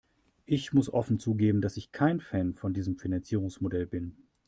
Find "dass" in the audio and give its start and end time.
1.61-1.77